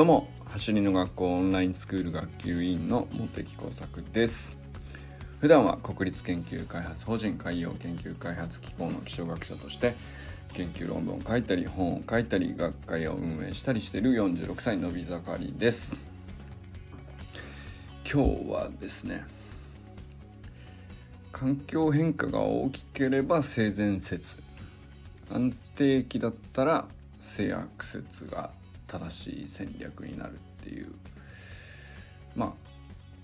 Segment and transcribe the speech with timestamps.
[0.00, 4.56] どうも走りの学校オンラインスクール学級委員の茂木耕作です。
[5.42, 9.94] 普段は国立研究開発法人海洋研究開発機構の気象学者として
[10.54, 15.98] 研究論文を書いたり本を書いたり学会を運営したりしている46歳のび盛りです。
[18.10, 19.22] 今日はですね
[21.30, 24.36] 環境変化が大きければ性善説
[25.30, 26.88] 安定期だったら
[27.20, 28.58] 性悪説が
[28.90, 30.92] 正しい戦略になるっていう
[32.34, 32.52] まあ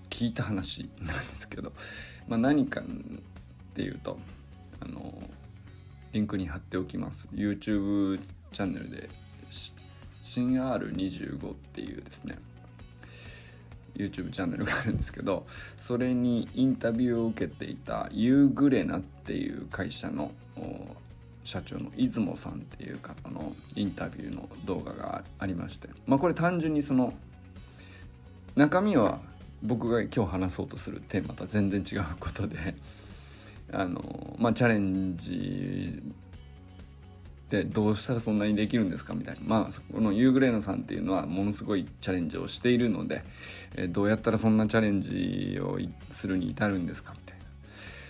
[0.09, 1.73] 聞いた話なんですけど、
[2.27, 2.83] まあ、何かっ
[3.75, 4.17] ていうと
[4.79, 5.13] あの
[6.13, 7.27] リンクに貼っておきます。
[7.33, 8.19] YouTube
[8.53, 9.09] チャンネルで
[10.23, 12.37] 新 R25 っていうですね
[13.95, 15.45] YouTube チャンネルがあるんですけど
[15.81, 20.31] それにインタビューを受けていたユーグレナっていう会社の
[21.47, 25.87] 社長の出雲さんっていう方のインタビューの動画がありまして。
[26.05, 27.13] まあこれ単純にその
[28.57, 29.21] 中身は
[29.63, 32.75] 僕が今日話そうとするテーマとは全然違うことで
[33.71, 36.03] あのまあチャレンジ
[37.49, 39.41] でどうしたらそんなにできるんですかみたいな。
[39.45, 43.23] まあこのユーグレーナさんっていうのはものすごいチャレンジをしているので、
[43.77, 45.79] えどうやったらそんなチャレンジを
[46.11, 47.15] するに至るんですか。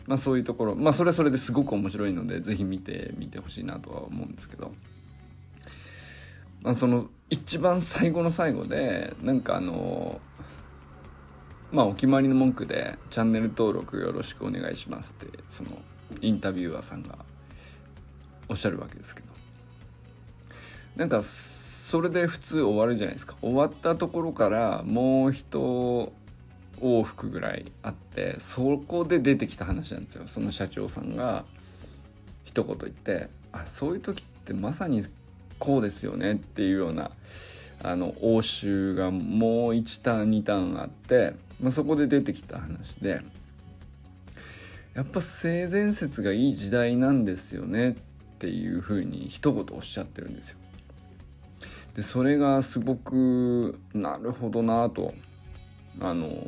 [0.07, 4.71] まあそういうところまあそれはそれですごく面白いので是非見てみてほしいなとは思うんですけど。
[6.61, 10.19] まあその一番最後の最後でなんかあの
[11.71, 15.69] まあお決まりの文句で「チャンネル登録よろしくお願いします」ってその
[16.21, 17.19] インタビュアーさんが
[18.49, 19.27] おっしゃるわけですけど。
[20.95, 23.35] なんかそれで普通終わるじゃないですか。
[23.39, 25.95] 終わったところからもう一
[26.81, 31.45] 往復ぐらいあってそこで出てきた話なんですよその社長さんが
[32.43, 35.03] 一言言って「あそういう時ってまさに
[35.59, 37.11] こうですよね」っていうような
[37.81, 43.21] あの応酬がもう1ターン2ターンあって、まあ、そこで出てきた話で
[44.95, 47.93] やっぱ性善説がいい時代なんですよねっ
[48.39, 50.57] ていうふうに一言おっしゃってるんですよ。
[51.95, 55.13] でそれがすごくなるほどなと
[56.01, 56.47] あの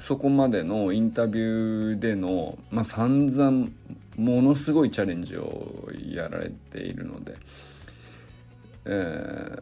[0.00, 3.68] そこまでのインタビューでの、まあ、散々
[4.16, 7.36] ものすごいチャレンジをやられているので、
[8.84, 9.58] え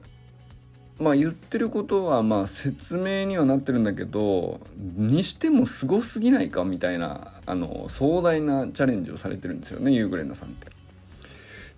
[0.98, 10.68] ー、まあ言ってることはまあ説明にはなってるんだけどにしてもすごすぎないかみたいなあの壮大なチャレンジをされてるんですよねユーグレナさんって。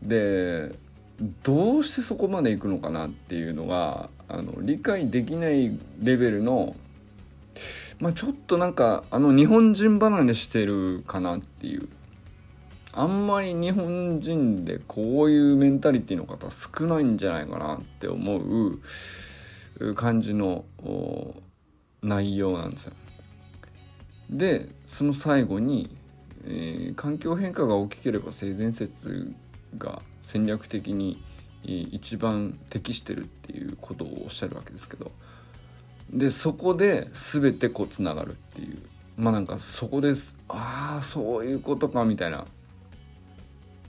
[0.02, 0.74] で
[1.44, 6.74] どうしてそこまで行くのかなっていうのがあの理解できないレベルの
[8.00, 11.88] まあちょっとなんかあの日本人離れしてるかなっていう
[12.92, 20.64] あんまり日本人でこういうメンタリティの方少ないんじゃないかなって思う感じの
[22.02, 22.92] 内容なんですよ。
[24.30, 25.94] でその最後に、
[26.46, 29.30] えー、環境変化が大きければ性善説
[29.76, 31.22] が戦略的に
[31.64, 35.10] 一番適してるっていうことをおっしゃるわけですけど。
[36.12, 38.78] でそこで全てこうつながるっていう。
[39.16, 40.36] まあなんかそこです。
[40.48, 42.46] ああそういうことかみたいな。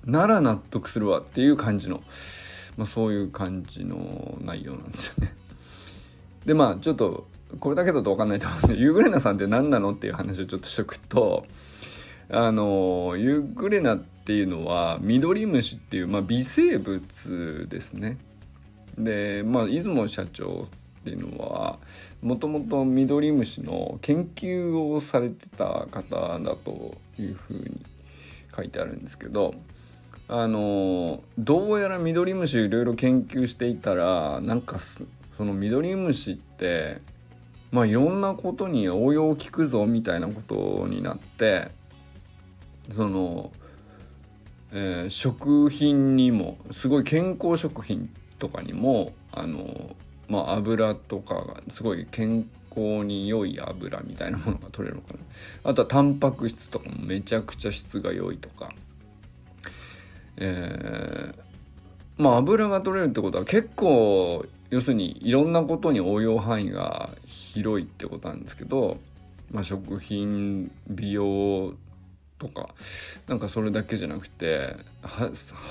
[0.05, 2.01] なら納得するわっていう感じの、
[2.77, 5.33] まあ、そういう感じの内容なんですよね。
[6.45, 7.27] でまあちょっと
[7.59, 11.45] これだけだと分かんないと思うんですけどユーグレナさんって何なのっていう話をちょっとしとくと
[12.33, 18.17] あのユーグレナっていうのはミドリムシっていう、まあ、微生物ですね。
[18.97, 20.65] でまあ出雲社長
[21.01, 21.77] っていうのは
[22.21, 27.81] もともとミドリムシの研究をされてた方だというふうに
[28.55, 29.53] 書いてあるんですけど
[30.27, 35.05] あのどうやらミドリムシいろいろ研究していたらなんかそ
[35.39, 37.01] のミドリムシって
[37.71, 41.69] まあいろんなことに応用を効くぞみたいなことになって
[42.91, 43.51] その、
[44.71, 48.09] えー、食品にもすごい健康食品
[48.39, 49.95] とかにもあの、
[50.27, 55.19] まあ、油とかがすごい健康に良い油みたいなものが取れるのかな。
[55.63, 58.73] あとはタンパク質とかもめちゃくちゃ質が良いとか。
[60.37, 61.35] えー、
[62.17, 68.97] まあ油が取れるってことは結構要するにいろんなことに応用範囲が広いってことなんですけど、
[69.51, 71.75] まあ、食品美容
[72.43, 72.69] とか
[73.27, 74.75] なんかそれだけじゃなくて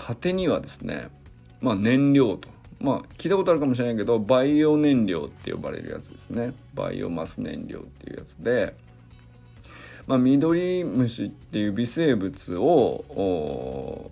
[0.06, 1.08] 果てにはですね
[1.60, 2.48] まあ燃料と。
[2.80, 6.52] まあ聞いたことあるかもしれないけどバイオ燃料って呼ばれるやつですね。
[6.74, 8.74] バイオマス燃料っていうやつで
[10.08, 14.10] まあミドリムシっていう微生物を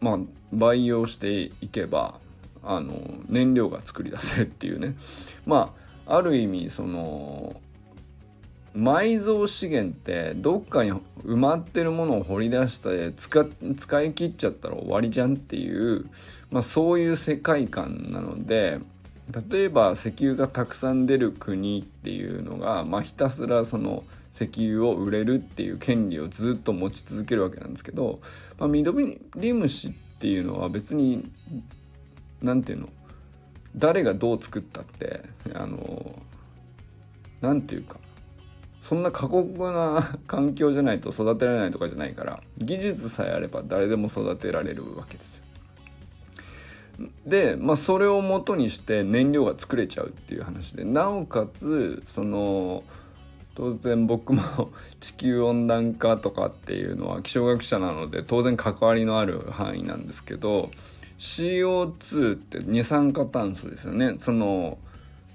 [0.00, 0.18] まあ
[0.52, 2.18] 培養していけば
[2.62, 2.98] あの
[3.28, 4.96] 燃料が作り出せるっていうね。
[5.44, 5.74] ま
[6.06, 7.60] あある意味その
[8.76, 10.92] 埋蔵資源ってどっかに
[11.24, 16.06] 埋まってるものを掘り出して使使い切っちゃったら終わりじゃんっていう、
[16.50, 18.80] まあ、そういう世界観なので
[19.50, 24.02] 例えば石油がたくさん出る国っていうのが、まあ、ひたすらその
[24.34, 28.20] 石油を売れるっていう権利をずっと持ち続けるわけなんですけど、
[28.58, 28.92] まあ、ミド
[29.36, 31.30] リムシっていうのは別に
[32.42, 32.92] 何て言うの
[33.76, 35.22] 誰がどう作ったって
[35.54, 36.18] あの
[37.40, 37.96] 何て言うか
[38.84, 45.44] そんな過酷な 環境じゃないと育てられないとかじゃないから技術さえあれば誰でも育てられるわけですよ。
[47.26, 52.84] で、まあ、それをもとにして燃料が作れちゃうっていう話でなおかつその
[53.56, 54.42] 当然僕も
[55.00, 60.70] 地球温暖化とかっていうのは気象学者なので当然関わりのある範囲なんですけど
[61.18, 64.78] CO2 って二酸化炭素ですよねその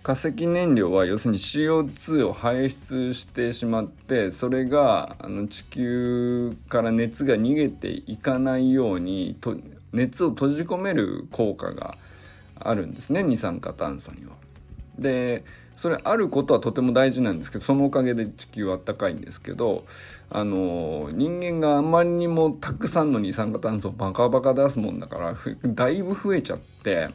[0.01, 9.57] 化石燃料は要するに CO2 を排出してしまってそれがあの地球から熱が逃げていかないようにと
[9.92, 11.98] 熱を閉じ込める効果が
[12.60, 14.34] あるんですね二酸化炭素には。
[14.98, 15.44] で
[15.75, 19.86] それあることはとても大事なんですけどそのおかげで地球はあったかいんですけど
[20.30, 25.36] あの人間があまりにもたくさんの二酸化炭素をバカバカ出すもんだから
[25.68, 27.10] だいぶ増えちゃって。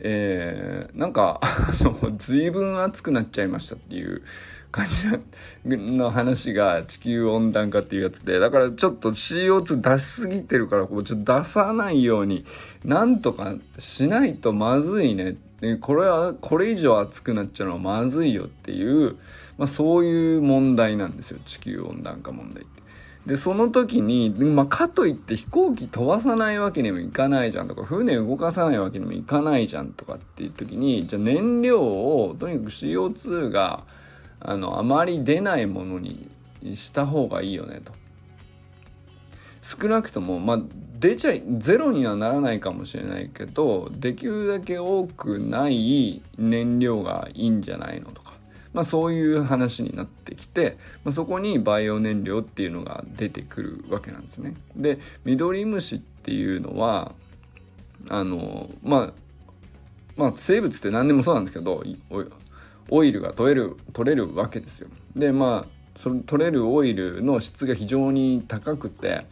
[0.00, 1.40] えー、なんか
[2.18, 4.22] 随分暑くなっちゃいましたっていう
[4.70, 8.38] 感じの話が地球温暖化っていうやつで。
[8.38, 12.44] だからちょっと CO2 出しすぎてるからこうちょっと出さないように
[12.84, 15.36] なんとかしないとまずいね。
[15.80, 19.16] これはこれ以上暑くなっちゃうのはまずいよっていう、
[19.56, 21.40] まあ、そういう問題なんですよ。
[21.44, 22.77] 地球温暖化問題って。
[23.28, 33.84] でその時に、まあ、かといって飛行機飛ばさないわけにもいかないじゃんとか船動かさないわけにもいかないじゃんとかっていう時にじゃ燃料をとにかく CO2 が
[34.40, 36.30] あのあまり出ないものに
[36.72, 37.92] した方がいいよねと。
[39.60, 40.60] 少なくともまあ
[40.98, 48.27] 出ちゃいゼロにはならないかもしれないけどできるだけ多くない燃料がいいんじゃないのとか。
[48.78, 54.54] まあ、そういう話になってきて、まあ、そこにバイオ燃料っていうのが出てくるわけなんですね。
[54.76, 57.10] でミドリムシっていうのは
[58.08, 59.12] あのまあ
[60.16, 61.82] まあ生物って何でもそうなんですけど
[62.88, 64.88] オイルが取れる取れるわけですよ。
[65.16, 69.26] でまあその取れるオイルの質が非常に高くて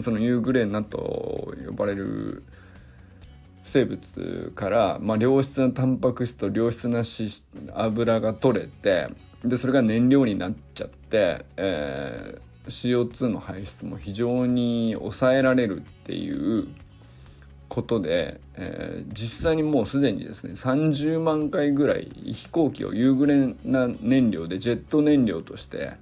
[0.00, 2.42] そのユーグレナと呼ばれる
[3.68, 7.30] 生物から、まあ、良質なタンパク質と良質な脂
[7.74, 9.08] 油が取れて
[9.44, 16.68] でそれが燃料になっちゃって、えー、CO2 の排出も非常に抑えられるっていう
[17.68, 25.92] ことで、えー、実際にもうすでにですね30万回ぐらい飛行機を夕暮れな燃料でジェット燃料として、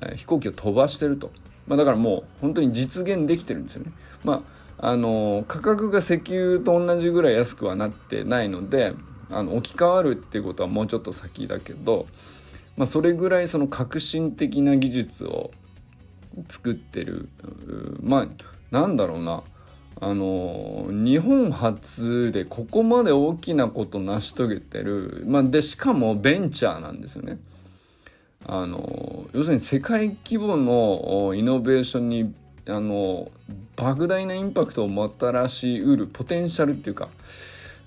[0.00, 1.32] えー、飛行機を飛ばしてると、
[1.66, 3.92] まあ、だからもう本当に実現できてるんですよね。
[4.24, 8.94] まああの価格が石油と同じぐらい安くはなってないので
[9.30, 12.06] あの置き換わるっていうことはもうちょっと先だけど、
[12.76, 15.50] まあ、それぐらいその革新的な技術を
[16.48, 17.28] 作ってる
[18.02, 18.28] まあ
[18.70, 19.42] なんだろうな
[19.98, 27.38] あの日本初でここまで大きなこと成し遂げてる、まあ、でしかもベンチャーなんですよね。
[28.48, 32.34] あの要するに世界規模のイノベーションに
[32.68, 33.30] あの
[33.76, 37.08] 莫大なインパクトをもたらしうるポテンシャルっていうか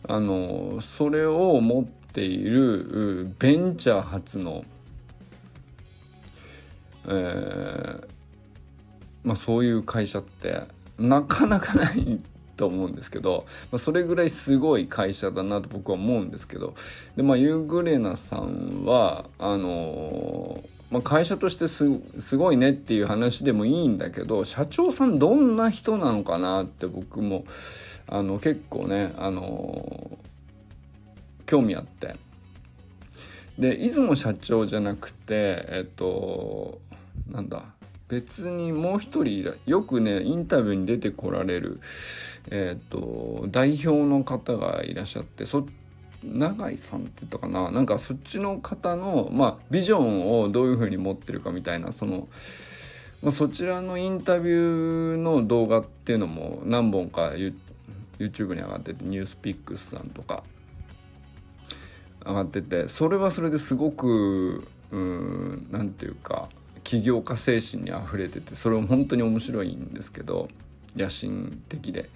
[0.07, 4.63] あのそれを持っているベンチャー初の、
[7.07, 8.07] えー
[9.23, 10.61] まあ、そういう会社って
[10.97, 12.19] なかなかない
[12.59, 16.75] と思うんですけど、まあ、それぐらいすごい会社だなと僕は思うんですけど
[17.15, 21.87] でまあユーグレナさんはあのーまあ、会社としてす
[22.35, 27.45] ごいねっていう話でもいいんだけど社長さんどんな人なのかなって僕も
[28.07, 30.17] あの結構ねあの
[31.45, 32.15] 興味あって。
[33.59, 36.79] で出雲社長じゃなくてえっと
[37.29, 37.65] なんだ？
[38.09, 41.79] 別にもう一人よくねインタビューに出てこられる、
[42.51, 45.65] えっと代表の方がいらっしゃってそ
[46.23, 47.71] 永井さんって言ったかな？
[47.71, 52.27] なんかそっちの方の、まあ、ビジョンをどういうふうに持ってるかみたいなその、
[53.21, 57.31] まあ、そちらのインタビューの動画っていうのも何本か
[58.17, 60.43] YouTube に上がっててニュースピックスさんとか
[62.25, 66.49] 上がっててそれはそれですごく何て言うか
[66.89, 70.49] 起業家精神にあふれててそれは本当に面白いんですけど
[70.95, 72.09] 野心的で。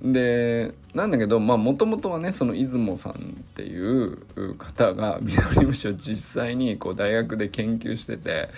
[0.00, 3.16] でなんだけどもともとはねその出雲さんっ
[3.54, 4.18] ていう
[4.56, 8.50] 方が緑虫を実際にこう大学で研究してて、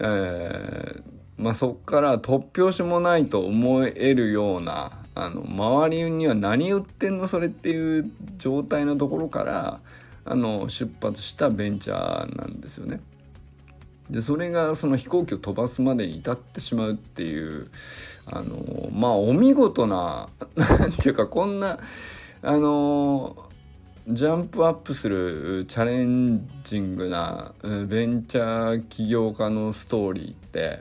[0.00, 1.02] えー
[1.38, 9.80] まあ、そっから突拍子もないと思えるようなあの周りには何売ってんのそれっていう状態のところから
[10.24, 13.00] あの出発したベンチャーなんですよね。
[14.10, 17.68] でそれがその飛行機を飛ばすまでに至ってしまうっていう
[18.26, 21.78] あのまあお見事な 何ていうかこんな
[22.42, 23.36] あの
[24.08, 30.80] ジャンプアップするチャレンジングなベンチャー起業家のストーリーって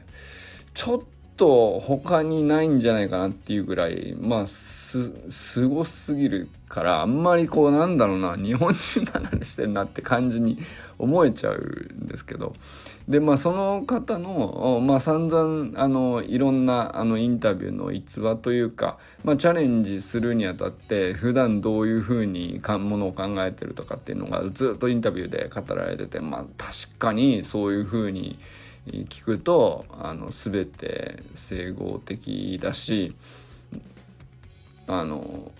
[0.73, 1.01] ちょっ
[1.37, 10.57] と他にないんじゃないかなっていうぐらいまあすすごすぎるからあんまりこうなんだろうな日本人離れしてるなって感じに
[10.97, 12.55] 思えちゃうんですけど。
[13.07, 28.37] でまあその方の、まあ、散々あのいろんなあのインタビューの逸話というか、まあ、チャレンジするにあたって普段どういうふうにものを考えてるとかっていうのがずっとインタビューで語られててまあ確かにそういうふうに
[28.87, 33.15] 聞くとあの全て整合的だし
[34.87, 35.51] あの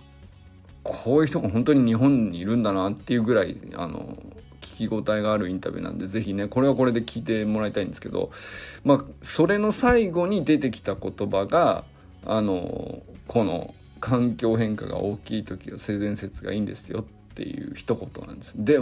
[0.82, 4.18] こういう人が本当に日本にいるんだなっていうぐらいあの
[4.62, 8.30] 聞き応えがあるインタビューなんで是非ねこれはこれで聞いてもらいたいんですけど
[8.84, 11.84] まあそれの最後に出てきた言葉が
[12.24, 17.04] あのこの環境変化が大きい時は性善説がいいんですよっ
[17.34, 18.52] ていう一言なんです。
[18.56, 18.80] であ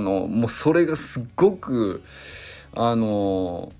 [0.00, 2.02] のもうそれがすっごく
[2.74, 3.72] あの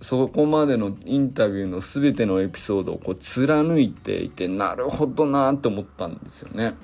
[0.00, 6.74] そこまでのインタビューの全てのエピソードをこう貫いていてなるほどなって思ったんですよね。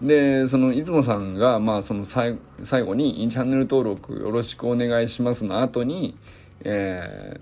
[0.00, 2.36] でその出雲さんが、まあ、その最
[2.82, 6.16] 後に「チャンネル登録よろしくお願いします」の後に、
[6.64, 7.40] え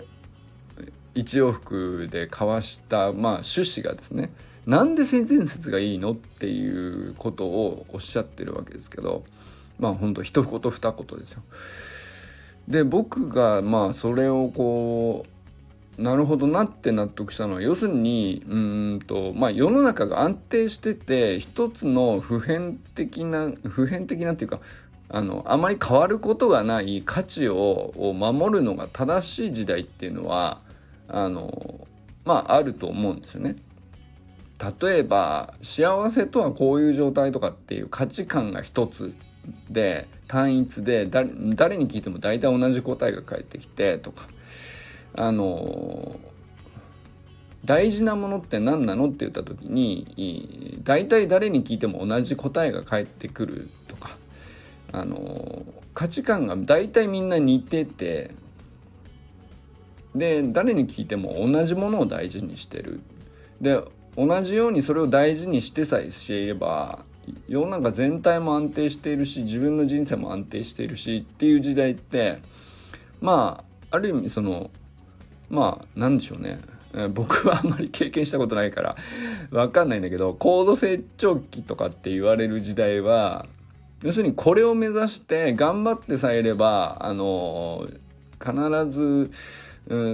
[0.79, 4.31] ー、一往復で交わした、まあ、趣旨がですね
[4.67, 9.25] なんで性善説がいいのっていうことをおっしゃってるわけですけど
[9.79, 11.43] まあ本当一言二言ですよ。
[12.69, 15.34] で僕がまあそれをこう
[15.99, 24.61] なるほどなって納得したのは要するにうんとまあ世の中が安定してて一つの普遍的な普遍的なっていうか
[25.09, 30.61] あのあまり変わることがない価値を守るのが正しい時代っていうのは
[31.09, 31.87] あの
[32.25, 33.57] まああると思うんですよね。
[34.81, 39.15] 例えば幸せとはこういう状態とかっていう価値観が一つ
[39.69, 41.27] で単一で誰
[41.77, 44.27] に聞いても大体同じ答えが返ってきてとか
[45.17, 46.19] あの
[47.65, 54.17] 大事なものって何なのって言った時に大体誰に聞いても同じ答えが返ってくるとか
[54.93, 58.33] あの価値観が大体みんな似てて
[60.15, 63.01] で誰に聞いても同じものを大事にしてる。
[63.61, 63.81] で
[64.17, 67.05] 同じようにそれを大事にしてさえしていれば
[67.49, 72.41] 世の中全体も安定しているし自分の人生も安定しているしっていう時代って
[73.21, 74.71] まあある意味その
[75.55, 76.61] まあ何でしょうね。
[77.13, 78.97] 僕はあんまり経験したことないから
[79.51, 83.47] 分かんないんだけど高度成長期とかって言われる時代は
[84.03, 87.89] 要するにこれを目指して頑張ってさえいればあの
[88.41, 89.31] 必ず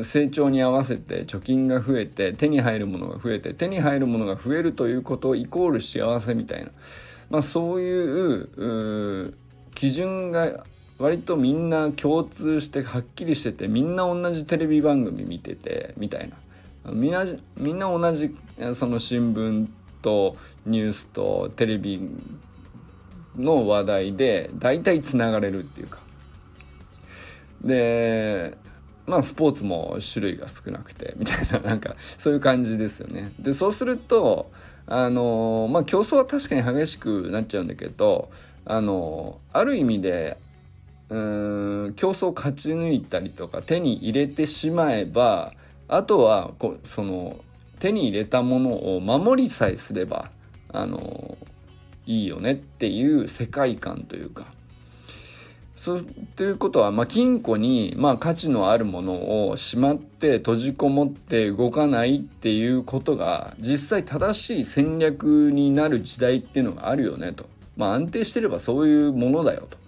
[0.05, 6.71] 成長に合わせて貯金が増えて手に入るものが増えて手に入るものが増えるということイコール幸せみたいな、
[7.29, 9.35] まあ、そういう
[9.75, 10.65] 基準が
[11.01, 16.31] 割とみんな共通してはっきりしててみんな同じテレビ番組見ててみたい
[16.85, 17.25] なみんな
[17.57, 18.37] みんな同じ
[18.75, 19.67] その新聞
[20.03, 22.07] とニュースとテレビ
[23.35, 26.01] の話題で大体つながれるっていうか
[27.65, 28.59] で
[29.07, 33.33] まあスポーツも種類が少なくてみたいな なんかそういう感じですよね。
[33.39, 34.51] でそうすると
[34.87, 38.31] あのまあ競争は確かに激しくなっちゃうんだけど
[38.67, 40.37] あのある意味で
[41.11, 41.19] う
[41.89, 45.53] ん競争を勝ち抜いたりとか手に入れてしまえば
[45.89, 47.37] あとはこその
[47.81, 50.31] 手に入れたものを守りさえすれば
[50.73, 51.37] あの
[52.07, 54.47] いいよねっていう世界観というか
[55.81, 67.49] そうということは、まあ、金庫に、まあ、価値のあるものをしまって閉じこもって動かないっていうことが実際正しい戦略になる時代っていうのがあるよねと。
[67.79, 69.80] まあ、安定してればそういうものだよと。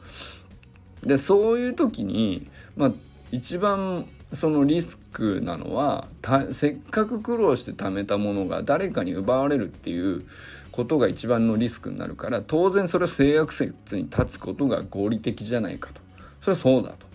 [1.03, 2.93] でそういう時に、まあ、
[3.31, 6.09] 一番そのリスクなのは
[6.53, 10.23] せっかく苦労して貯めたものが誰かに奪われるっていう
[10.71, 16.01] ことが一番のリスクになるから当然それは制約説に立つことが合理的じゃないかと
[16.41, 17.07] それはそうだと。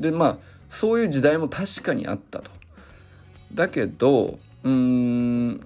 [0.00, 0.38] でまあ
[0.68, 2.50] そういう時代も確かにあったと。
[3.54, 5.60] だけどうーん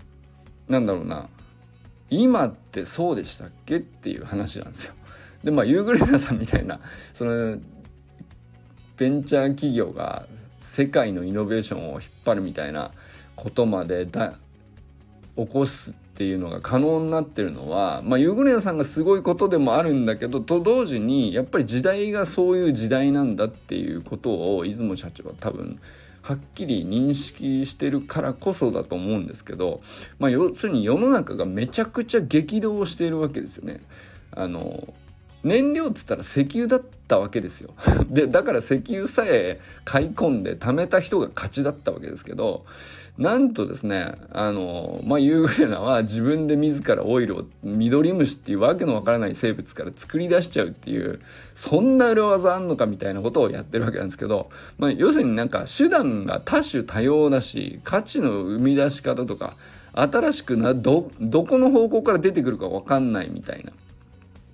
[0.69, 1.29] なんだろうな
[2.11, 3.77] 今ってそうでしたっけ？
[3.79, 4.95] っていう話なんですよ。
[5.45, 6.81] でまあユーグレナさんみたいな
[7.15, 7.59] その
[8.97, 10.27] ベンチャー企業が
[10.59, 12.91] 世界のイノベーションを引っ張るみたいな
[13.35, 14.35] ことまでだ
[15.37, 25.81] 起こすっていうのが可能になってるのは、まあ、ユーグレナさんがすごいことでもあるんだけどと同時にやっぱり時代がそういう時代なんだっていうことを出雲社長は多分
[26.21, 29.81] はっきり認識してるからこそだと思うんですけど、
[30.19, 33.81] まあ、要するに世の中がめちゃくちゃ激動しているわけですよね。
[34.33, 34.93] あの
[35.43, 37.71] 燃料っつったら石油だったわけですよ。
[38.09, 42.65] でだから石油さえ買い込んで貯めた人が勝ちだったわけですけど
[43.19, 51.21] なんとですねあのまあユーグレナは自分で自らオイルをミドリムシっていうわけのわからない生物から作り出しちゃうっていう
[51.55, 59.57] そんな裏技あんのかみたいなことをやってるわけなんですけど、まあ、要するになんか手段が多種多様だし価値の生み出し方とか
[59.93, 63.73] 新しくなどどこの方向から出てくるか分かんないみたいな。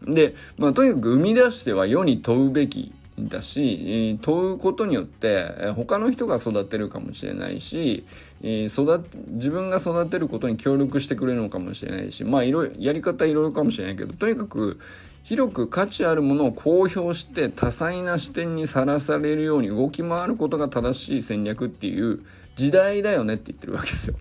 [0.03, 8.05] で、まあ、とにかく生み出しては世に問うべきだし問うことによって他の人が育てるかもしれないし
[8.43, 14.79] 育自分が育てることに協力してくれるのかもしれないしまあいろいろやり方いろいろかもしれないけどとにかく
[15.23, 22.21] 広く価値あるものを公表して多彩な視点にさらされるように動き回ることが正しい戦略っていう
[22.55, 24.17] 時代だよねって言ってるわけですよ。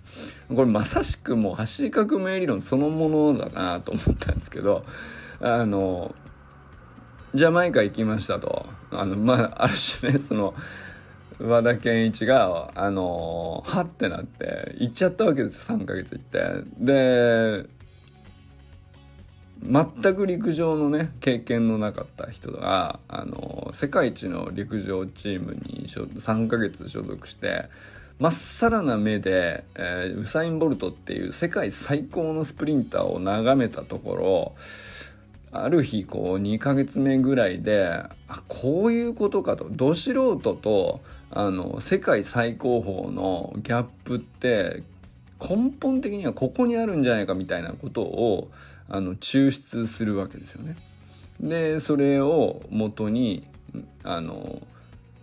[0.50, 4.84] これまさしくもう走り革命理論そのものだなと思ったんですけど
[5.40, 6.16] あの
[7.34, 8.66] ジャマイカ行きましたと。
[8.92, 10.54] あのまあある種ねその
[11.40, 16.64] 和田健一があのはってなって行っちゃったわけですよ3ヶ月行って。
[16.78, 17.76] で
[19.62, 27.66] 全く陸上のね経験のなかった人があの世界一の陸上チームに3ヶ月所属して
[28.20, 34.56] まっさらな目で、えー、ウサイン・ボルトっていう世界最高のスプリンターを眺めたところ
[35.64, 38.10] ある日こう2ヶ月目ぐらいであ
[38.48, 44.84] こういうことかとど素人とあの世界最高峰のギャップって
[45.40, 48.50] 根本的にはここにあるんじゃないかみたいなことを
[48.90, 50.76] あの抽出するわけですよね。
[51.40, 53.46] でそれをもとに
[54.04, 54.62] あの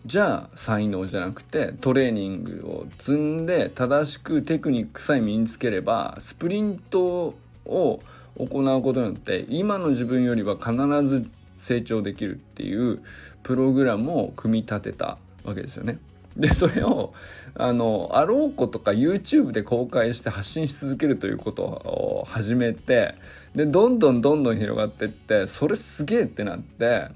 [0.05, 8.01] じゃあ才能じゃなくてトレーニングを積んで正しくテクニックさえ身につければスプリントを
[8.37, 10.75] 行うことによって今の自分よりは必
[11.07, 13.03] ず成長できるっていう
[13.43, 15.99] プログラムを組み立てたわけですよね。
[16.37, 17.13] でそれを
[17.55, 23.15] あのあろうことか YouTube で公開して発信し続けるということを始めて
[23.55, 27.09] でどんどんどんどん広がっていってそれすげえってなって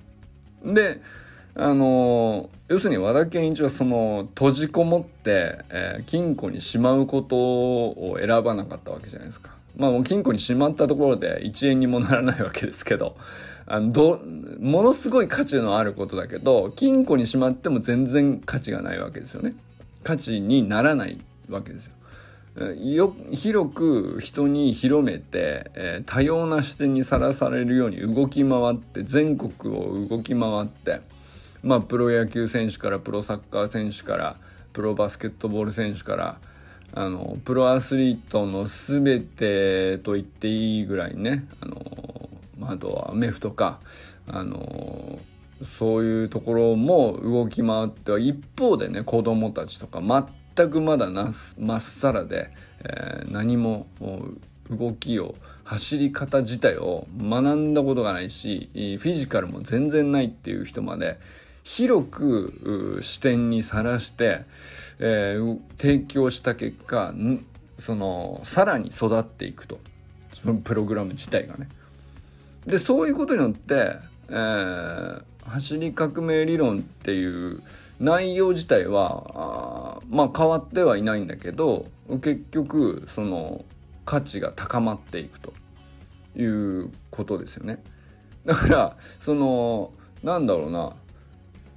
[0.62, 1.00] で
[1.54, 9.55] あの要するに和田健一はその閉じこもって、えー、金庫にしまうことを選ばなかったわけじゃないですか。
[9.76, 13.16] まあもう金庫にしまったところで1円にもならないわけですけど、
[13.66, 14.20] あのど
[14.60, 19.54] ものすごい価値のあることだけど金庫にしまっても全然価値がないわけですよね。
[20.02, 21.92] 価値にならないわけですよ。
[22.74, 31.02] よ広く人に広めて、えー、多様な視点にさらされるように動き回って全国を動き回って
[31.62, 34.36] まあプロ野球選手からプロサッカー選手から
[34.72, 36.38] プロバスケットボール選手から
[36.96, 42.30] あのプロアスリートの全てと言っていいぐらいねあの
[42.62, 43.80] あとはメフトか
[44.26, 45.18] あの
[45.62, 52.50] そういうところも動き回っては一方でね子供たちとか全くまだなまっさらで、
[52.82, 53.86] えー、何も
[54.70, 61.18] 動きを走り方自体を学んだことがないしフィジカルも全然ないっていう人まで
[61.66, 64.44] 広く視点にさらして、
[65.00, 67.12] えー、提供した結果
[67.80, 69.80] そのさらに育っていくと
[70.40, 71.68] そのプログラム自体がね。
[72.66, 73.96] でそういうことによって、
[74.28, 77.60] えー、走り革命理論っていう
[77.98, 81.86] 内容自体はあまあ変わってはいないんだけど
[82.22, 83.64] 結局その
[84.04, 85.52] 価値が高まっていくと
[86.36, 87.82] いうことですよね。
[88.44, 89.90] だからその
[90.22, 90.92] なんだろうな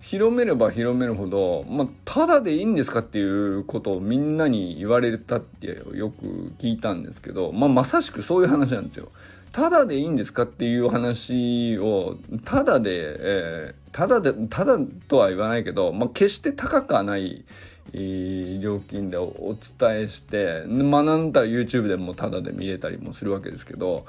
[0.01, 9.09] 広めれば広めるほど、まあ、ただでいいんですかっていうことをみんなに言われたってよく聞いたんですけど、まあ、まさしくそういう話なんですよ。
[9.51, 17.45] ただでいいんですかっていう話をただで、えー、ただでただとは言わないけど、まあ、決して高くはない
[17.93, 24.05] 料金でお伝えして学んだら YouTube でもタダで見れたりもするわけですけど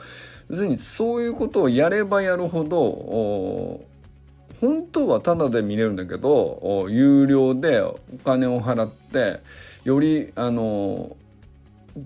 [0.50, 3.80] 要するにそういうことをやればやるほど
[4.60, 9.40] 本当はタダで見れるんだけど有料でお金を払って
[9.84, 11.16] よりあの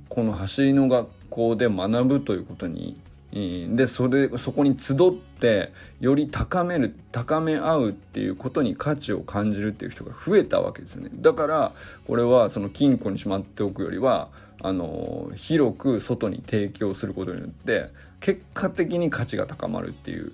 [0.08, 3.00] この走りの学校で学ぶということに
[3.34, 4.96] でそれそこに集っ
[5.40, 11.10] てより高める高め合うっていうことに価値を感じるっていう人が増えたわけですよね。
[11.12, 11.72] だから
[12.06, 14.28] これはその金庫にしまっておくよりは
[14.62, 17.88] あの広く外に提供することによって
[18.20, 20.32] 結果的に価値が高まるっていう、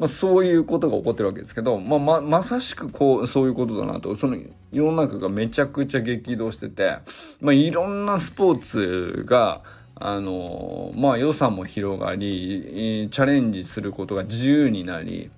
[0.00, 4.16] まあ、そういうことが起こってるわけですけど、まあ、ままさしくこうそういうことだなと。
[4.16, 4.38] その
[4.72, 6.96] 世の中がめちゃくちゃ激動してて、
[7.42, 9.60] まあ、いろんなスポーツが
[9.94, 15.30] あのまあ予算も広がりチャレンジすることが自由になり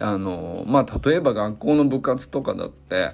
[0.00, 3.12] あのまあ例えば学校の部活とかだって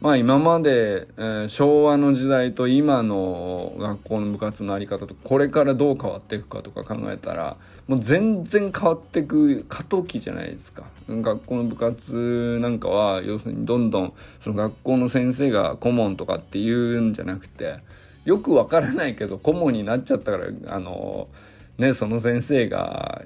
[0.00, 10.84] まあ今まで、えー、昭和の時代と今の学校の部活の在り方とこれからどう変わっていくかとか考えたらもう全然変わっていく過渡期じゃないですか。
[11.06, 17.80] 学校の部活なんかは要するにどんどんその学校の先生が顧問とかっていうんじゃなくて
[18.24, 21.28] よくわからないけど顧問になっちゃったからあの
[21.76, 23.22] ねその先生が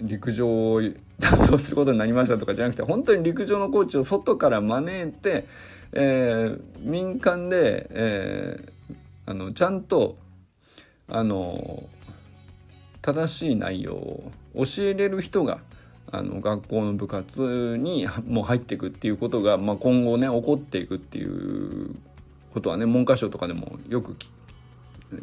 [0.00, 0.80] 陸上を
[1.20, 5.44] 担当することになりましたとかじゃなくて本当に陸上のコーチを外から招いて、
[5.92, 10.16] えー、民間で、えー、あのちゃんと
[11.08, 11.84] あの
[13.02, 15.60] 正しい内容を教えれる人が
[16.10, 21.94] あの学校の部活にもう入っていくっていうことが、まあ、今後ね起こっていくっていう
[22.52, 24.16] ことはね文科省とかでもよく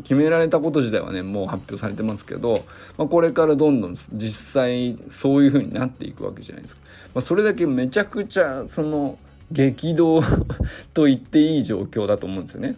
[0.03, 2.65] 決められたこと自体はねもう発表されてますけど、
[2.97, 6.81] まあ、これからどんどん実際そういう風になっていくわけじゃないですか。
[7.15, 9.17] まあ、それだけめちゃくちゃその
[9.51, 10.21] 激動
[10.93, 12.77] と言っていい状況だと思うんですよね。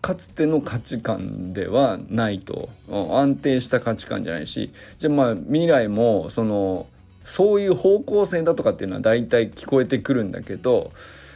[0.00, 6.88] かつての価値観ではないと安定した価値観じゃないしじゃあまあ未来もその
[7.24, 10.90] そういう方向性だとかっていうのは大体聞こえてくるんだけど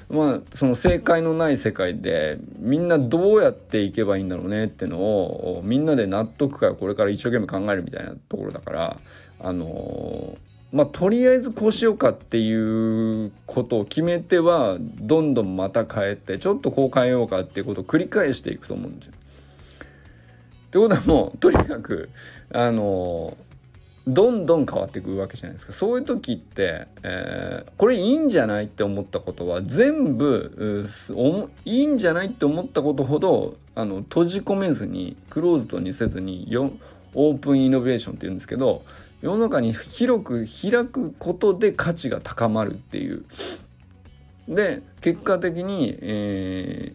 [0.09, 8.97] まあその正解のない世界でみんなどうやっていけばいいんだろうねっていうのをみんなで納得感をこれから一生懸命考えるみたいなところだから
[9.39, 10.37] あの
[10.73, 19.13] まあとりあえずこうしようかっていうことを決めてはどんどんまた変えてちょっとこう変えようかっていうことを繰り返していくと思うんですよ。
[20.67, 22.11] ってことはもうとにかく
[22.53, 23.37] あの
[24.07, 30.87] どんどん変わっていくわけじゃないですかそういう時って、えー、これいいんじゃないって思ったことは全部
[31.65, 36.71] いいんじゃないって思ったことほどあの閉じ込めずにクローズドにせずによ
[37.15, 38.83] オープンイノベーションって言うんですけど
[39.27, 43.25] 世の中に広く開くことで価値が高まるっていう。
[44.49, 46.93] で結果的に、え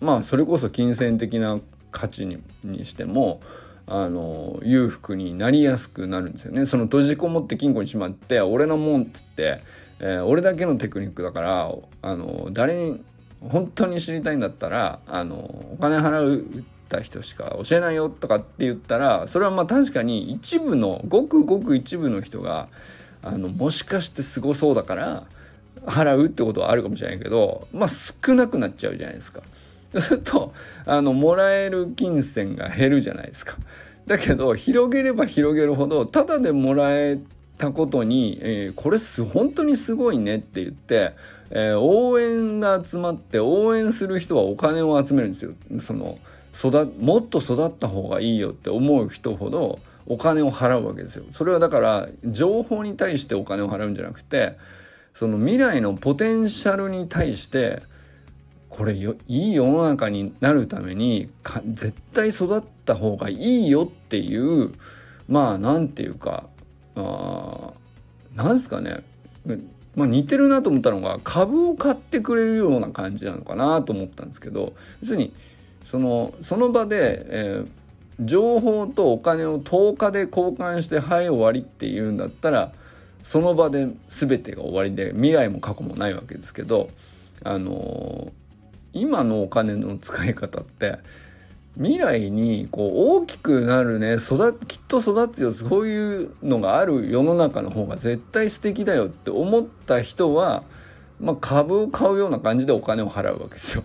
[0.00, 1.60] ー、まあそれこそ金銭的な
[1.92, 3.40] 価値ににしても
[3.86, 6.66] あの裕福になりやすくなるんですよね。
[6.66, 9.60] その閉じこもって金庫にしまって俺のもんっつって、
[10.00, 13.04] えー、俺だけのテクニックだからあの誰に
[13.40, 22.68] 本当に知りたいんだったらあのお金払うた人しか教えないよとかって言ったらそれはまあ確かに一部のごくごく一部の人が
[23.22, 25.26] あのもしかしてすごそうだから
[25.86, 29.42] 払うってことはあるかもしれないけどまあ少なくなっちゃうじゃないですか。
[29.98, 30.52] す ると
[30.84, 33.56] あのもらえる金銭が減るじゃないですか。
[34.06, 37.18] だけど広げれば広げるほどただでもらえ
[37.58, 41.12] たことに、えー、これす本当にすごいねって言って、
[41.50, 45.52] えー、応援が集まって応援する人はお金を集めるんですよ。
[45.80, 46.18] その
[46.54, 51.24] 育もっと育った方がいいよって思う人ほどお金を払うわけですよ。
[51.32, 54.56] それはだから情報に対してお金を払うんじゃなくて
[55.14, 57.82] その未来のポテンシャルに対して
[58.68, 61.28] これよいい世の中になるために
[61.74, 64.72] 絶対育った方がいいよっていう
[65.28, 66.44] まあなんていうか
[66.94, 67.72] あ
[68.34, 69.02] なんすかね、
[69.96, 75.32] まあ、似てるなと思ったのが株を買ってくれるような感じなのかなと思ったんですけど要するに
[75.90, 82.70] そのその場で、えー、情報とお金を10日で交換して「はい終わり」って言うんだったら
[83.24, 86.90] その場で全てが終わりで未来も過去もないわけですけど
[87.42, 88.32] あの
[88.92, 90.98] 今のお金の使い方って
[91.74, 100.62] 未来にこう大きくなるね育きっと育つよそういうのがある世の中の方が絶対素敵だよって思った人は、
[101.18, 103.82] まあ、株を買うような感じでお金を払うわけですよ。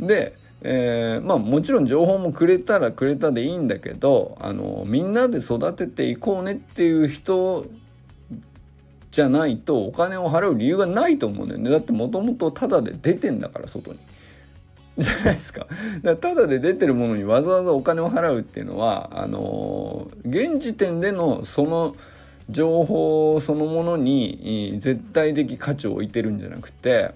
[0.00, 7.66] で、えー、まあもちろん情報もくれたらくれたでいいんだけどあのみんなで育てていこうねっていう人
[9.10, 13.98] じゃないとお金を払う理由がないと思うんだよねだってもともとタダで出てんだから外に。
[14.98, 15.66] じゃないですか。
[16.02, 21.96] だただで出てるものにわざわざお金を払うっていうのはあの現時点でのその
[22.50, 27.14] 情報そのものに絶対的価値を置いてるんじゃなくて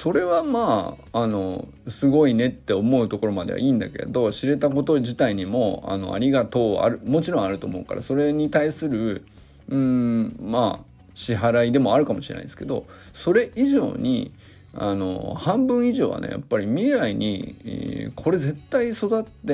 [0.00, 9.26] それはまああのすごいねって思うところまではいいんだけど知れたこと自体にもあのありがとうあるもちろんあると思うからそれに対する
[9.68, 14.32] うんまあ支払いでもあるかもしれないですけどそれ以上に
[14.72, 19.52] あの半分以上はねやっぱり未来に、えー、これ絶対育って、え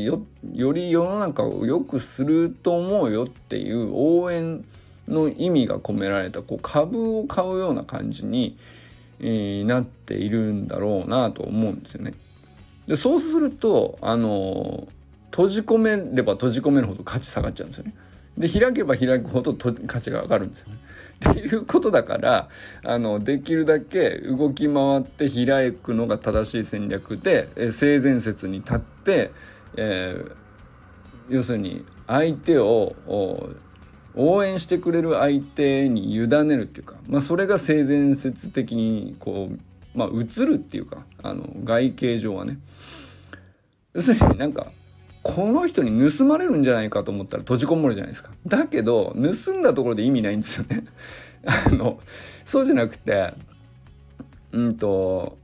[0.00, 0.22] ー、よ
[0.54, 4.64] より世の中を良くすると思うよっていう応援
[5.06, 8.56] の意味が込められたこう株を買うような感じに、
[9.20, 12.14] なっているんだろうなと思うんですよね。
[12.86, 14.86] でそうするとあの
[15.30, 17.94] 閉じ込めれば閉じ込めるほど価値下がっちゃうんですよね。
[18.36, 20.78] で開けば開くほど価値が上がるんですよね。
[21.30, 22.48] っていうことだから
[22.82, 29.30] あのできるだけ動き回って開くのが正しい戦略で、え性善説に立って、
[29.76, 30.34] えー、
[31.28, 32.94] 要するに相手を
[34.16, 42.58] 応援してくれる相手に委ねるっていうか、まあ、それが性善説的にこう、まあ、映るっていうかあの外形上はね
[43.92, 44.68] 要するになんか
[45.22, 48.30] この人に盗まれるんじゃないかと思ったら閉じこもるじゃないですか。
[48.46, 50.84] だけど盗んだところで意味ないんですよね。
[51.46, 51.98] あの
[52.44, 53.32] そうじゃなくて
[54.52, 55.38] うんと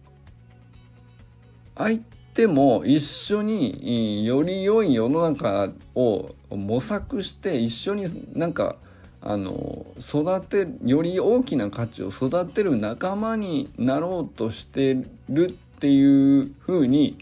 [1.77, 2.05] 相手
[2.47, 8.77] も一緒により良い世の中を模索して一緒になんか
[9.23, 14.97] あの育てより大きな価値を育てる仲間になろうとして
[15.29, 17.19] るっていうふうに、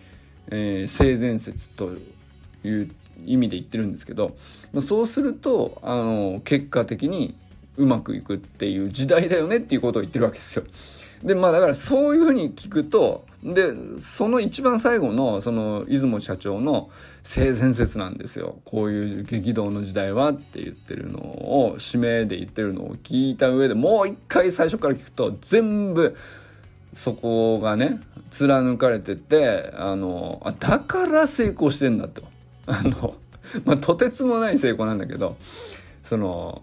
[0.49, 1.91] えー、性善説と
[2.65, 2.91] いう
[3.25, 4.37] 意味で言ってるんですけど、
[4.73, 7.35] ま、そうするとあの結果的に
[7.77, 10.65] うまくいくっていう時代だよねっていうことを言ってるわけですよ。
[11.23, 16.91] でまあだからそういうふうに聞くとでその一番最後のその出雲社長の
[17.23, 26.17] 性善説なんですよこういう激動の時代はって言ってるのを指名で言ってるのを聞いた上でもう一回最初から聞くと全部
[26.93, 32.23] そこがね貫かれててあのあだから成功してんだと。
[32.67, 33.15] あの、
[33.65, 35.37] まあ、とてつもない成功なんだけど
[36.03, 36.63] その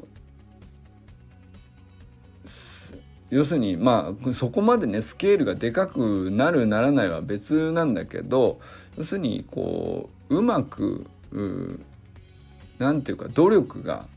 [3.30, 8.60] 要するにまあそこまでねスケールがでかくなるならないは別なんだけど
[8.98, 11.08] 要するにこううまく
[12.80, 14.08] 何て言うか努力が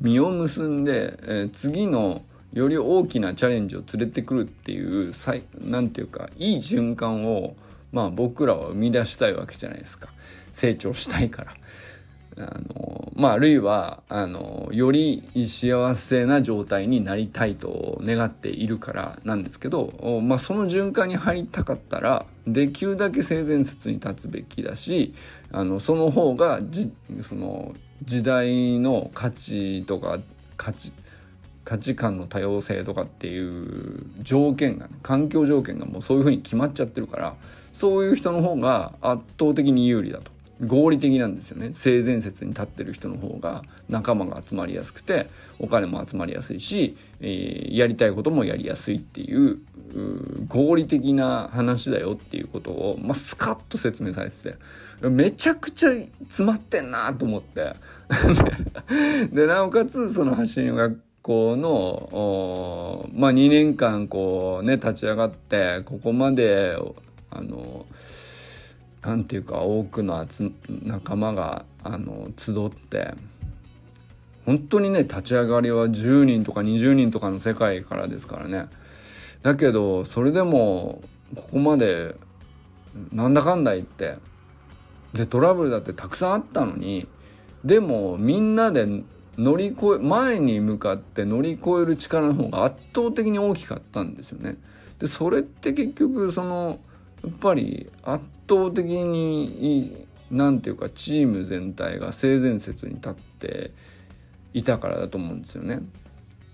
[0.00, 5.12] 実を結んで、えー、次のより大きなチャレンジを連れてくるっていう
[5.60, 7.54] 何て言うかいい循環を
[7.92, 10.08] まあ僕らは生み出したいわけじゃないですか
[10.52, 11.54] 成長したいから。
[12.40, 25.14] あのまあ、あるいはあのより幸せな状態になりたいと願っているからなんですけど、まあ、その循環に入りたかったらできるだけ性善説に立つべきだし
[25.50, 27.74] あのその方がじその
[28.04, 30.20] 時代の価値とか
[30.56, 30.92] 価値
[31.64, 37.34] 価値観の多様性とかっていう条件が、環境条件がもうそういうふうに決まっちゃってるから
[37.74, 40.37] そういう人の方が圧倒的に有利だと。
[40.66, 41.72] 合理的なんですよね。
[41.72, 49.58] 性善説に立ってる人の方が仲間が集まりやすくてお金も集まりやすいし、えー、やりたいこともやりやすいっていう
[50.48, 54.54] 合理的な話だよっていうことを、まあ、スカッと説明されて
[55.00, 55.90] てめちゃくちゃ
[56.26, 57.76] 詰まってんなと思って。
[59.32, 66.76] でなおかつその走りの学校のまあ2年間こうね立ち上がってここまで
[67.30, 68.27] あのな
[69.14, 70.26] んていうか多くの
[70.82, 73.14] 仲間があの集って
[74.44, 78.66] 本当にね立ち上がりは10人とか20人とかの世界からですからね
[79.42, 81.02] だけどそれでも
[81.36, 82.14] ここまで
[83.12, 84.16] なんだかんだ言って
[85.12, 87.06] でトラブルだってたくさんあったのに
[87.64, 88.86] でもみんなで
[89.36, 94.56] 乗り越え前に向かって乗り越える力の方が圧倒的に大きかったんですよね。
[94.98, 96.80] でそれって結局その
[97.22, 103.70] やっぱり圧倒的に何て言うかチーム全体が性善説に立って
[104.54, 105.80] いたからだと思うんですよね。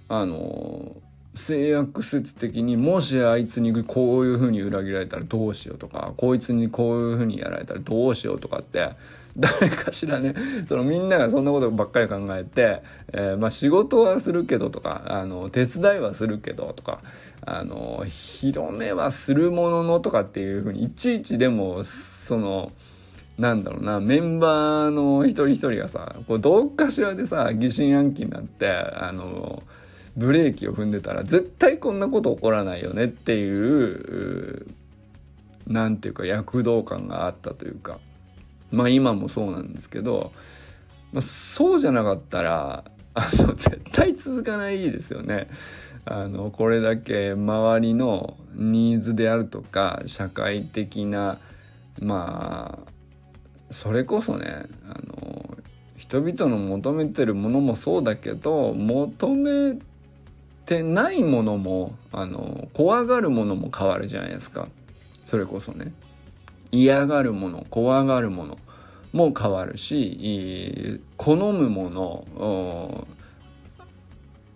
[0.09, 0.97] あの
[1.35, 8.91] 制約説的にもしあいつにこういうふうに裏切られたらどうしようとかこいつにこういうふうにやられたらどうしようとかって
[9.37, 10.35] 誰かしらね
[10.67, 17.01] そのみんながそんなことばっかり考えて、えー、まあ仕事はするけどとかあの手伝いはするけどとか
[17.45, 22.71] あの広めはするもののとかっていうふうにいちいちでもその
[23.37, 29.65] なんだろうなメンバーの一人一人がさこうどっかしらでさ疑心暗鬼になってあの
[30.17, 34.67] ブレーキを踏んでたら絶対こんなこと起こらないよねっていう
[35.67, 37.99] 何ていうか躍動感があったというか。
[38.75, 40.33] まあ今もそうなんですけど、
[41.13, 42.85] まあ、そうじゃなかったら
[43.15, 45.49] あの絶対続かないですよね。
[46.07, 51.39] あのこれだけ周りのニーズであるとか社会的な
[51.99, 52.93] まあ
[53.71, 55.57] それこそねあの
[55.97, 59.79] 人々の求めてるものもそうだけど求め
[60.67, 64.69] てないものもあの怖がるものも変わるじゃないですか。
[65.25, 65.93] それこそね。
[66.71, 68.59] 嫌がるもの怖がるもの。
[69.15, 73.07] も変わるし好むもの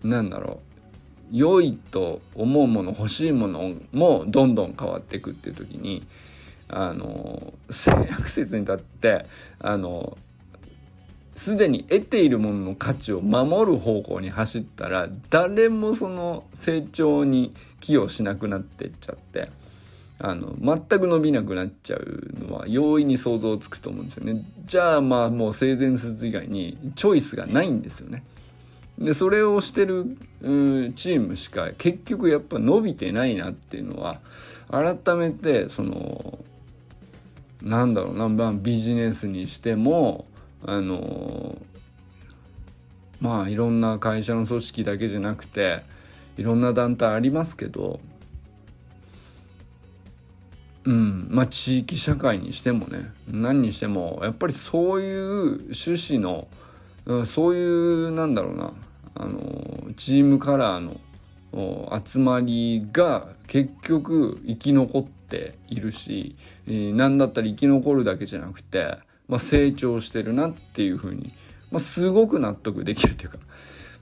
[0.03, 0.61] なんだろ
[1.33, 6.05] う良いと思うもの欲しいものもどんどん変わっていくっていう時に
[6.69, 9.27] あの性悪説に立って
[9.61, 10.19] あの
[11.37, 19.51] すでに得ているものの価値を守る方向に走ったら誰もその成長に寄与しなくなってっちゃって。
[20.21, 24.45] あの全く伸びなくなっちゃうのは容易に想像つくと思うんですよね。
[24.67, 28.25] じゃあまあもう性善説以外にチョイスがないんですよね。
[28.99, 34.21] でそれをしてる、うん、チームしか結局やっぱ伸びてないなっていうのは
[34.71, 36.39] 改めてその
[37.63, 40.27] なんだろうな、まあ、ビジネスにしても
[40.65, 41.57] あの
[43.21, 45.83] まあいろんな会社の組織だけじゃなくて
[46.37, 48.01] いろんな団体ありますけど
[50.89, 51.29] うん。
[51.31, 56.49] まあ地域社会にしてもね何にしてもやっぱりそういう趣旨の
[57.25, 58.73] そういうなんだろうな
[59.15, 60.99] あのチームカラーの
[62.05, 68.99] 集まりが結局生き残っているし、えー、何だったら生き残るだけじゃなくて
[69.29, 71.35] まあ、成長してるなっていうふうに、
[71.71, 73.39] まあ、すごく納得できるというか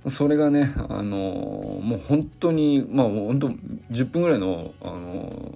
[0.09, 3.49] それがね、あの、もう本当にまあ本当
[3.90, 5.53] 10分ぐらいの、あの、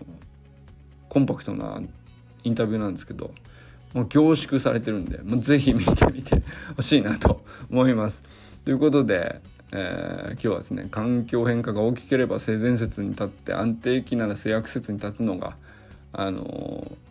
[1.10, 1.82] コンパクトな
[2.44, 3.34] インタビューなんですけど、
[3.92, 6.42] もう凝縮されてるんで、もうぜひ見てみて
[6.74, 8.22] ほしいなと思います。
[8.64, 9.42] ということで、
[9.72, 15.56] えー、今日はですね環境変化が大きければ性善説に立って安定期なら性悪説に立つのが
[16.12, 17.10] あのー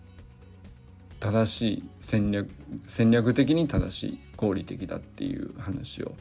[1.20, 2.50] 正しい戦略
[2.88, 6.14] 戦略的に正しい合理的だっていう話を、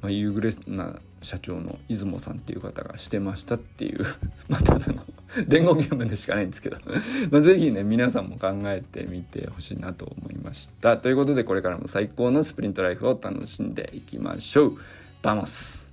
[0.00, 4.04] まあ、夕暮れな社長の出雲さんっていう方がしてましたっていう
[4.48, 5.02] まあただの
[5.46, 6.76] 伝言ゲームでしかないんですけど
[7.30, 10.96] まあ是非ね皆さんも考えてみてほしいなと思いました。
[10.96, 14.78] ということでこれからも最高のスプリントライフを楽しんでいきましょう。
[15.22, 15.88] バモス。